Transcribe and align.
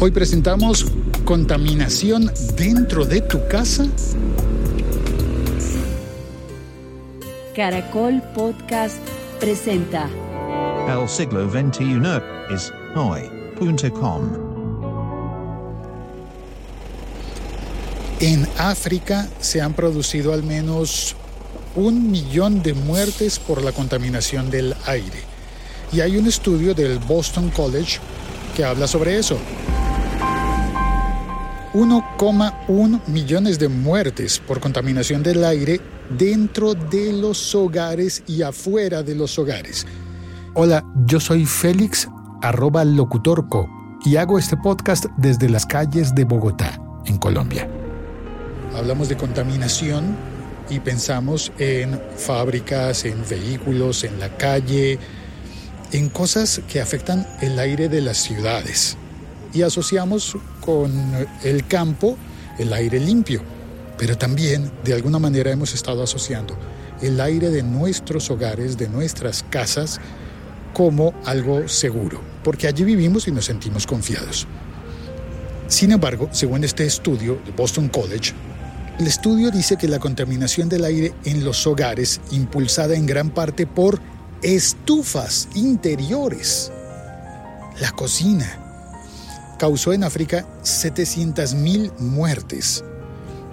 Hoy 0.00 0.10
presentamos 0.10 0.86
contaminación 1.24 2.30
dentro 2.56 3.06
de 3.06 3.20
tu 3.20 3.46
casa. 3.46 3.86
Caracol 7.54 8.20
Podcast 8.34 8.98
presenta. 9.38 10.10
El 10.88 11.08
siglo 11.08 11.48
XXI 11.48 12.00
es 12.52 12.72
hoy.com. 12.96 14.22
En 18.20 18.48
África 18.58 19.28
se 19.40 19.60
han 19.62 19.74
producido 19.74 20.32
al 20.32 20.42
menos 20.42 21.14
un 21.76 22.10
millón 22.10 22.62
de 22.62 22.74
muertes 22.74 23.38
por 23.38 23.62
la 23.62 23.70
contaminación 23.70 24.50
del 24.50 24.74
aire. 24.86 25.20
Y 25.92 26.00
hay 26.00 26.16
un 26.16 26.26
estudio 26.26 26.74
del 26.74 26.98
Boston 26.98 27.50
College 27.50 28.00
que 28.56 28.64
habla 28.64 28.88
sobre 28.88 29.18
eso. 29.18 29.38
1,1 31.74 33.00
millones 33.08 33.58
de 33.58 33.66
muertes 33.66 34.38
por 34.38 34.60
contaminación 34.60 35.24
del 35.24 35.44
aire 35.44 35.80
dentro 36.16 36.74
de 36.74 37.12
los 37.12 37.52
hogares 37.52 38.22
y 38.28 38.42
afuera 38.42 39.02
de 39.02 39.16
los 39.16 39.36
hogares. 39.40 39.84
Hola, 40.54 40.84
yo 41.06 41.18
soy 41.18 41.44
Félix, 41.44 42.08
arroba 42.42 42.84
locutorco, 42.84 43.68
y 44.04 44.16
hago 44.16 44.38
este 44.38 44.56
podcast 44.56 45.06
desde 45.16 45.48
las 45.48 45.66
calles 45.66 46.14
de 46.14 46.22
Bogotá, 46.22 46.80
en 47.06 47.18
Colombia. 47.18 47.68
Hablamos 48.76 49.08
de 49.08 49.16
contaminación 49.16 50.16
y 50.70 50.78
pensamos 50.78 51.50
en 51.58 52.00
fábricas, 52.16 53.04
en 53.04 53.20
vehículos, 53.28 54.04
en 54.04 54.20
la 54.20 54.28
calle, 54.36 55.00
en 55.90 56.08
cosas 56.08 56.60
que 56.68 56.80
afectan 56.80 57.26
el 57.40 57.58
aire 57.58 57.88
de 57.88 58.00
las 58.00 58.18
ciudades 58.18 58.96
y 59.54 59.62
asociamos 59.62 60.36
con 60.64 60.92
el 61.42 61.66
campo 61.66 62.16
el 62.58 62.72
aire 62.72 62.98
limpio, 62.98 63.42
pero 63.98 64.16
también 64.16 64.70
de 64.82 64.94
alguna 64.94 65.18
manera 65.18 65.50
hemos 65.50 65.74
estado 65.74 66.02
asociando 66.02 66.56
el 67.02 67.20
aire 67.20 67.50
de 67.50 67.62
nuestros 67.62 68.30
hogares, 68.30 68.78
de 68.78 68.88
nuestras 68.88 69.44
casas, 69.50 70.00
como 70.72 71.12
algo 71.24 71.68
seguro, 71.68 72.20
porque 72.42 72.66
allí 72.66 72.84
vivimos 72.84 73.28
y 73.28 73.32
nos 73.32 73.44
sentimos 73.44 73.86
confiados. 73.86 74.46
Sin 75.68 75.92
embargo, 75.92 76.28
según 76.32 76.64
este 76.64 76.86
estudio 76.86 77.38
de 77.44 77.52
Boston 77.52 77.88
College, 77.88 78.32
el 78.98 79.06
estudio 79.06 79.50
dice 79.50 79.76
que 79.76 79.88
la 79.88 79.98
contaminación 79.98 80.68
del 80.68 80.84
aire 80.84 81.12
en 81.24 81.44
los 81.44 81.66
hogares, 81.66 82.20
impulsada 82.30 82.94
en 82.94 83.06
gran 83.06 83.30
parte 83.30 83.66
por 83.66 84.00
estufas 84.42 85.48
interiores, 85.54 86.72
la 87.80 87.90
cocina, 87.90 88.63
causó 89.58 89.92
en 89.92 90.04
África 90.04 90.46
700.000 90.62 91.98
muertes, 91.98 92.84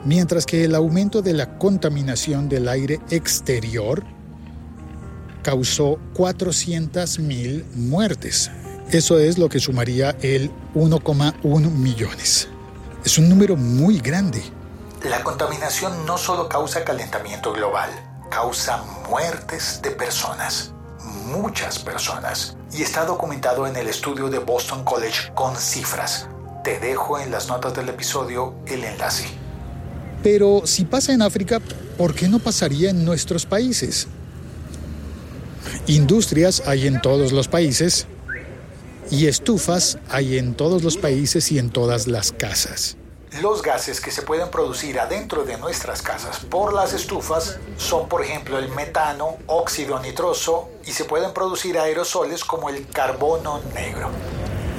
mientras 0.05 0.45
que 0.45 0.63
el 0.65 0.75
aumento 0.75 1.21
de 1.21 1.33
la 1.33 1.57
contaminación 1.57 2.49
del 2.49 2.67
aire 2.67 2.99
exterior 3.09 4.03
causó 5.43 5.99
400.000 6.13 7.65
muertes. 7.75 8.51
Eso 8.91 9.19
es 9.19 9.37
lo 9.37 9.49
que 9.49 9.59
sumaría 9.59 10.15
el 10.21 10.51
1,1 10.75 11.71
millones. 11.71 12.49
Es 13.05 13.17
un 13.17 13.29
número 13.29 13.55
muy 13.55 13.99
grande. 13.99 14.43
La 15.03 15.23
contaminación 15.23 16.05
no 16.05 16.17
solo 16.17 16.47
causa 16.47 16.83
calentamiento 16.83 17.53
global, 17.53 17.89
causa 18.29 18.83
muertes 19.09 19.79
de 19.81 19.91
personas 19.91 20.73
muchas 21.31 21.79
personas 21.79 22.57
y 22.73 22.83
está 22.83 23.05
documentado 23.05 23.65
en 23.67 23.75
el 23.75 23.87
estudio 23.87 24.29
de 24.29 24.39
Boston 24.39 24.83
College 24.83 25.31
con 25.33 25.55
cifras. 25.55 26.27
Te 26.63 26.79
dejo 26.79 27.19
en 27.19 27.31
las 27.31 27.47
notas 27.47 27.73
del 27.73 27.89
episodio 27.89 28.55
el 28.67 28.83
enlace. 28.83 29.25
Pero 30.21 30.61
si 30.65 30.85
pasa 30.85 31.13
en 31.13 31.21
África, 31.21 31.59
¿por 31.97 32.13
qué 32.13 32.27
no 32.27 32.39
pasaría 32.39 32.91
en 32.91 33.03
nuestros 33.03 33.45
países? 33.45 34.07
Industrias 35.87 36.63
hay 36.67 36.87
en 36.87 37.01
todos 37.01 37.31
los 37.31 37.47
países 37.47 38.05
y 39.09 39.27
estufas 39.27 39.97
hay 40.09 40.37
en 40.37 40.53
todos 40.53 40.83
los 40.83 40.97
países 40.97 41.51
y 41.51 41.59
en 41.59 41.69
todas 41.69 42.07
las 42.07 42.31
casas. 42.31 42.97
Los 43.39 43.61
gases 43.61 44.01
que 44.01 44.11
se 44.11 44.23
pueden 44.23 44.51
producir 44.51 44.99
adentro 44.99 45.45
de 45.45 45.57
nuestras 45.57 46.01
casas 46.01 46.39
por 46.49 46.73
las 46.73 46.91
estufas 46.91 47.59
son, 47.77 48.09
por 48.09 48.21
ejemplo, 48.21 48.59
el 48.59 48.67
metano, 48.69 49.37
óxido 49.47 50.01
nitroso 50.01 50.69
y 50.85 50.91
se 50.91 51.05
pueden 51.05 51.33
producir 51.33 51.77
aerosoles 51.77 52.43
como 52.43 52.69
el 52.69 52.85
carbono 52.87 53.61
negro. 53.73 54.09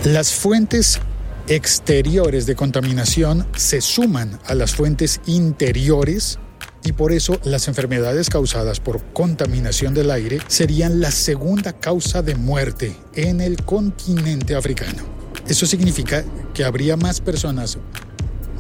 Las 0.05 0.35
fuentes 0.35 1.01
exteriores 1.47 2.45
de 2.45 2.55
contaminación 2.55 3.49
se 3.57 3.81
suman 3.81 4.39
a 4.45 4.55
las 4.55 4.75
fuentes 4.75 5.23
interiores 5.25 6.39
y 6.85 6.93
por 6.93 7.13
eso 7.13 7.41
las 7.45 7.69
enfermedades 7.69 8.29
causadas 8.29 8.81
por 8.81 9.03
contaminación 9.15 9.95
del 9.95 10.11
aire 10.11 10.41
serían 10.49 11.01
la 11.01 11.11
segunda 11.11 11.73
causa 11.73 12.21
de 12.21 12.35
muerte 12.35 12.95
en 13.15 13.41
el 13.41 13.65
continente 13.65 14.55
africano. 14.55 15.05
Eso 15.49 15.65
significa 15.65 16.23
que 16.53 16.65
habría 16.65 16.97
más 16.97 17.21
personas 17.21 17.79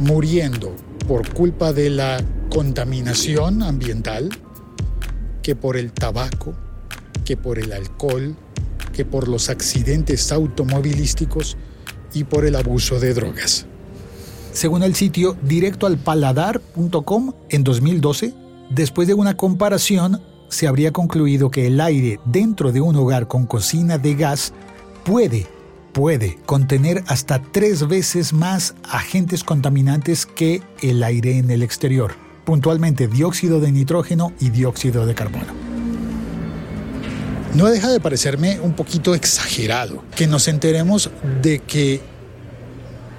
muriendo 0.02 0.74
por 1.06 1.32
culpa 1.32 1.72
de 1.72 1.90
la 1.90 2.20
contaminación 2.50 3.62
ambiental 3.62 4.28
que 5.42 5.54
por 5.56 5.76
el 5.76 5.92
tabaco, 5.92 6.54
que 7.24 7.36
por 7.36 7.58
el 7.58 7.72
alcohol, 7.72 8.36
que 8.92 9.04
por 9.04 9.28
los 9.28 9.48
accidentes 9.48 10.32
automovilísticos 10.32 11.56
y 12.12 12.24
por 12.24 12.44
el 12.44 12.56
abuso 12.56 13.00
de 13.00 13.14
drogas. 13.14 13.66
Según 14.52 14.82
el 14.82 14.94
sitio 14.94 15.36
directoalpaladar.com, 15.42 17.32
en 17.48 17.64
2012, 17.64 18.34
después 18.70 19.08
de 19.08 19.14
una 19.14 19.36
comparación, 19.36 20.20
se 20.48 20.66
habría 20.66 20.92
concluido 20.92 21.50
que 21.50 21.68
el 21.68 21.80
aire 21.80 22.20
dentro 22.26 22.72
de 22.72 22.80
un 22.80 22.96
hogar 22.96 23.28
con 23.28 23.46
cocina 23.46 23.98
de 23.98 24.14
gas 24.14 24.52
puede 25.04 25.46
puede 25.92 26.38
contener 26.46 27.04
hasta 27.06 27.42
tres 27.42 27.86
veces 27.86 28.32
más 28.32 28.74
agentes 28.88 29.44
contaminantes 29.44 30.26
que 30.26 30.62
el 30.80 31.02
aire 31.02 31.38
en 31.38 31.50
el 31.50 31.62
exterior, 31.62 32.14
puntualmente 32.44 33.08
dióxido 33.08 33.60
de 33.60 33.72
nitrógeno 33.72 34.32
y 34.40 34.50
dióxido 34.50 35.06
de 35.06 35.14
carbono. 35.14 35.52
No 37.54 37.66
deja 37.66 37.90
de 37.90 38.00
parecerme 38.00 38.58
un 38.60 38.72
poquito 38.72 39.14
exagerado 39.14 40.02
que 40.16 40.26
nos 40.26 40.48
enteremos 40.48 41.10
de 41.42 41.58
que 41.58 42.00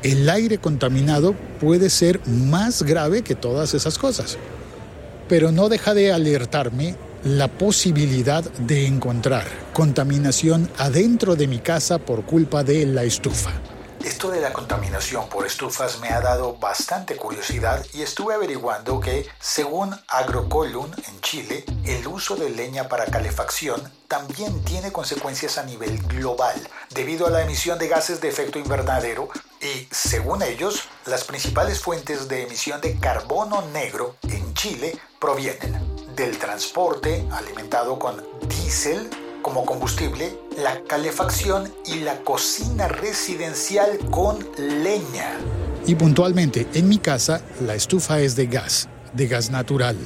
el 0.02 0.28
aire 0.30 0.58
contaminado 0.58 1.36
puede 1.62 1.90
ser 1.90 2.20
más 2.28 2.82
grave 2.82 3.22
que 3.22 3.36
todas 3.36 3.76
esas 3.76 4.00
cosas. 4.00 4.38
Pero 5.30 5.52
no 5.52 5.70
deja 5.70 5.94
de 5.94 6.12
alertarme 6.12 6.96
la 7.24 7.48
posibilidad 7.48 8.44
de 8.44 8.86
encontrar 8.86 9.46
contaminación 9.74 10.70
adentro 10.78 11.36
de 11.36 11.48
mi 11.48 11.60
casa 11.60 11.98
por 11.98 12.26
culpa 12.26 12.64
de 12.64 12.86
la 12.86 13.04
estufa. 13.04 13.52
Esto 14.04 14.30
de 14.30 14.42
la 14.42 14.52
contaminación 14.52 15.30
por 15.30 15.46
estufas 15.46 16.02
me 16.02 16.10
ha 16.10 16.20
dado 16.20 16.58
bastante 16.58 17.16
curiosidad 17.16 17.86
y 17.94 18.02
estuve 18.02 18.34
averiguando 18.34 19.00
que, 19.00 19.26
según 19.40 19.98
Agrocolum 20.10 20.92
en 21.08 21.22
Chile, 21.22 21.64
el 21.86 22.06
uso 22.08 22.36
de 22.36 22.50
leña 22.50 22.90
para 22.90 23.06
calefacción 23.06 23.82
también 24.10 24.62
tiene 24.66 24.92
consecuencias 24.92 25.58
a 25.58 25.64
nivel 25.64 25.98
global 26.00 26.56
debido 26.94 27.28
a 27.28 27.30
la 27.30 27.44
emisión 27.44 27.80
de 27.80 27.88
gases 27.88 28.20
de 28.20 28.28
efecto 28.28 28.60
invernadero 28.60 29.30
y, 29.62 29.88
según 29.90 30.44
ellos, 30.44 30.90
las 31.06 31.24
principales 31.24 31.80
fuentes 31.80 32.28
de 32.28 32.44
emisión 32.44 32.82
de 32.82 33.00
carbono 33.00 33.62
negro 33.72 34.18
en 34.24 34.54
Chile 34.54 34.98
provienen 35.20 35.93
del 36.16 36.38
transporte 36.38 37.28
alimentado 37.32 37.98
con 38.00 38.16
diésel 38.48 39.10
como 39.42 39.66
combustible, 39.66 40.38
la 40.58 40.82
calefacción 40.88 41.72
y 41.86 42.00
la 42.00 42.22
cocina 42.22 42.88
residencial 42.88 44.00
con 44.10 44.40
leña. 44.58 45.38
Y 45.86 45.96
puntualmente, 45.96 46.66
en 46.74 46.88
mi 46.88 46.98
casa, 46.98 47.42
la 47.62 47.76
estufa 47.76 48.22
es 48.22 48.36
de 48.36 48.48
gas, 48.48 48.88
de 49.14 49.28
gas 49.28 49.52
natural. 49.52 49.98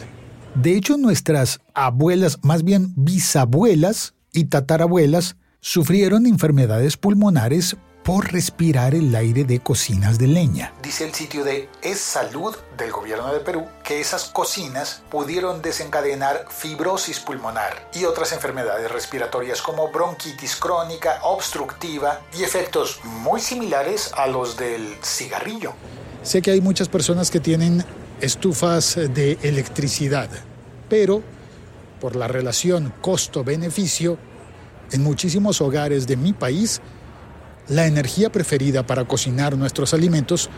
De 0.56 0.76
hecho, 0.76 0.98
nuestras 0.98 1.60
abuelas, 1.76 2.40
más 2.42 2.64
bien 2.64 2.94
bisabuelas 2.96 4.16
y 4.34 4.46
tatarabuelas, 4.46 5.36
sufrieron 5.62 6.26
enfermedades 6.26 6.98
pulmonares 6.98 7.78
por 8.08 8.32
respirar 8.32 8.96
el 8.96 9.14
aire 9.14 9.44
de 9.44 9.60
cocinas 9.60 10.18
de 10.18 10.28
leña. 10.28 10.72
Dice 10.82 11.06
el 11.06 11.14
sitio 11.14 11.44
de 11.44 11.68
Es 11.82 12.00
Salud 12.00 12.56
del 12.78 12.90
gobierno 12.90 13.34
de 13.34 13.42
Perú 13.42 13.68
que 13.84 14.00
esas 14.00 14.24
cocinas 14.30 15.02
pudieron 15.12 15.62
desencadenar 15.62 16.46
fibrosis 16.50 17.20
pulmonar 17.20 17.90
y 17.94 18.06
otras 18.06 18.32
enfermedades 18.32 18.90
respiratorias 18.90 19.62
como 19.62 19.92
bronquitis 19.92 20.56
crónica, 20.56 21.20
obstructiva 21.24 22.22
y 22.34 22.44
efectos 22.44 23.02
muy 23.04 23.42
similares 23.42 24.14
a 24.16 24.26
los 24.28 24.56
del 24.56 24.88
cigarrillo. 25.04 25.74
Sé 26.24 26.42
que 26.42 26.52
hay 26.52 26.62
muchas 26.62 26.88
personas 26.88 27.30
que 27.30 27.42
tienen 27.42 27.84
estufas 28.22 28.96
de 28.96 29.38
electricidad, 29.42 30.30
pero 30.88 31.22
por 32.00 32.16
la 32.16 32.30
relación 32.30 32.94
costo-beneficio, 33.02 34.18
en 34.94 35.04
muchísimos 35.04 35.60
hogares 35.60 36.08
de 36.08 36.16
mi 36.16 36.32
país 36.32 36.82
la 37.70 37.86
energía 37.86 38.32
preferida 38.32 38.86
para 38.86 39.06
cocinar 39.06 39.58
nuestros 39.58 39.94
alimentos 39.94 40.50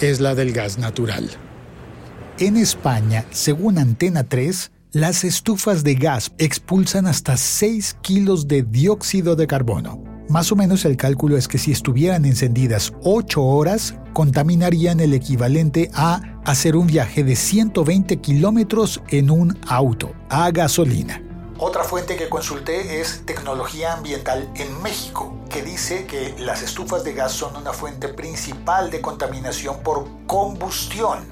es 0.00 0.20
la 0.20 0.34
del 0.34 0.52
gas 0.52 0.78
natural. 0.78 1.28
En 2.38 2.56
España, 2.56 3.24
según 3.30 3.78
Antena 3.78 4.24
3, 4.24 4.70
las 4.92 5.24
estufas 5.24 5.84
de 5.84 5.94
gas 5.94 6.32
expulsan 6.38 7.06
hasta 7.06 7.36
6 7.36 7.96
kilos 8.02 8.48
de 8.48 8.62
dióxido 8.62 9.36
de 9.36 9.46
carbono. 9.46 10.02
Más 10.28 10.52
o 10.52 10.56
menos 10.56 10.84
el 10.84 10.96
cálculo 10.96 11.36
es 11.36 11.48
que 11.48 11.58
si 11.58 11.72
estuvieran 11.72 12.24
encendidas 12.24 12.92
8 13.02 13.42
horas, 13.42 13.94
contaminarían 14.12 15.00
el 15.00 15.14
equivalente 15.14 15.90
a 15.94 16.40
hacer 16.44 16.76
un 16.76 16.86
viaje 16.86 17.24
de 17.24 17.36
120 17.36 18.18
kilómetros 18.18 19.02
en 19.08 19.30
un 19.30 19.58
auto, 19.66 20.14
a 20.28 20.50
gasolina. 20.50 21.22
Otra 21.64 21.84
fuente 21.84 22.16
que 22.16 22.28
consulté 22.28 23.00
es 23.00 23.24
Tecnología 23.24 23.92
Ambiental 23.92 24.50
en 24.56 24.82
México, 24.82 25.32
que 25.48 25.62
dice 25.62 26.08
que 26.08 26.34
las 26.36 26.60
estufas 26.60 27.04
de 27.04 27.12
gas 27.12 27.30
son 27.30 27.56
una 27.56 27.72
fuente 27.72 28.08
principal 28.08 28.90
de 28.90 29.00
contaminación 29.00 29.80
por 29.84 30.08
combustión 30.26 31.24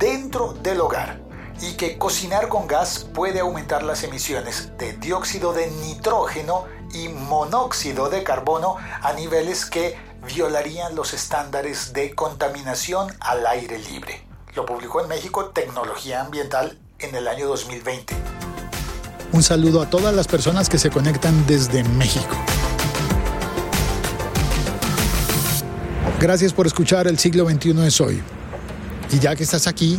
dentro 0.00 0.52
del 0.52 0.80
hogar 0.80 1.20
y 1.60 1.76
que 1.76 1.96
cocinar 1.96 2.48
con 2.48 2.66
gas 2.66 3.06
puede 3.14 3.38
aumentar 3.38 3.84
las 3.84 4.02
emisiones 4.02 4.76
de 4.78 4.94
dióxido 4.94 5.52
de 5.52 5.70
nitrógeno 5.70 6.64
y 6.92 7.08
monóxido 7.08 8.10
de 8.10 8.24
carbono 8.24 8.78
a 9.00 9.12
niveles 9.12 9.64
que 9.64 9.96
violarían 10.26 10.96
los 10.96 11.14
estándares 11.14 11.92
de 11.92 12.16
contaminación 12.16 13.14
al 13.20 13.46
aire 13.46 13.78
libre. 13.78 14.26
Lo 14.56 14.66
publicó 14.66 15.02
en 15.02 15.06
México 15.06 15.50
Tecnología 15.50 16.20
Ambiental 16.20 16.80
en 16.98 17.14
el 17.14 17.28
año 17.28 17.46
2020. 17.46 18.31
Un 19.32 19.42
saludo 19.42 19.80
a 19.80 19.88
todas 19.88 20.14
las 20.14 20.28
personas 20.28 20.68
que 20.68 20.76
se 20.76 20.90
conectan 20.90 21.46
desde 21.46 21.82
México. 21.84 22.36
Gracias 26.20 26.52
por 26.52 26.66
escuchar 26.66 27.06
El 27.06 27.18
siglo 27.18 27.48
XXI 27.48 27.86
es 27.86 28.00
hoy. 28.02 28.22
Y 29.10 29.18
ya 29.18 29.34
que 29.34 29.42
estás 29.42 29.66
aquí, 29.66 29.98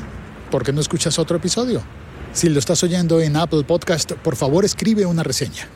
¿por 0.51 0.63
qué 0.63 0.71
no 0.71 0.81
escuchas 0.81 1.17
otro 1.17 1.37
episodio? 1.37 1.81
Si 2.31 2.47
lo 2.47 2.59
estás 2.59 2.83
oyendo 2.83 3.21
en 3.21 3.35
Apple 3.35 3.63
Podcast, 3.63 4.13
por 4.13 4.35
favor 4.35 4.65
escribe 4.65 5.05
una 5.07 5.23
reseña. 5.23 5.67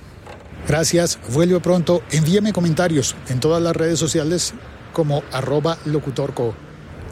Gracias, 0.68 1.18
vuelve 1.32 1.60
pronto, 1.60 2.04
envíame 2.12 2.54
comentarios 2.54 3.16
en 3.28 3.40
todas 3.40 3.62
las 3.62 3.76
redes 3.76 3.98
sociales 3.98 4.54
como 4.94 5.24
arroba 5.32 5.80
locutorco. 5.86 6.54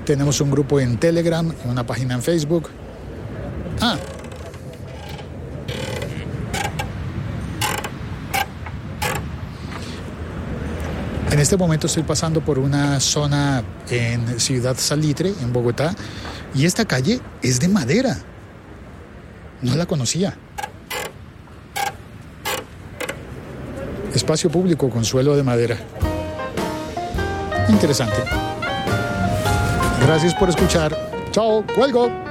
Tenemos 0.05 0.41
un 0.41 0.51
grupo 0.51 0.79
en 0.79 0.97
Telegram, 0.99 1.51
una 1.65 1.87
página 1.87 2.13
en 2.13 2.21
Facebook. 2.21 2.69
Ah. 3.81 3.97
En 11.35 11.41
este 11.41 11.57
momento 11.57 11.87
estoy 11.87 12.03
pasando 12.03 12.39
por 12.39 12.57
una 12.57 12.97
zona 13.01 13.61
en 13.89 14.39
Ciudad 14.39 14.77
Salitre, 14.77 15.33
en 15.41 15.51
Bogotá, 15.51 15.93
y 16.53 16.65
esta 16.65 16.85
calle 16.85 17.19
es 17.41 17.59
de 17.59 17.67
madera. 17.67 18.15
No 19.61 19.75
la 19.75 19.85
conocía. 19.85 20.37
Espacio 24.13 24.49
público 24.49 24.89
con 24.89 25.03
suelo 25.03 25.35
de 25.35 25.43
madera. 25.43 25.75
Interesante. 27.67 28.15
Gracias 30.05 30.33
por 30.35 30.47
escuchar. 30.47 30.95
Chao, 31.31 31.65
cuelgo. 31.75 32.24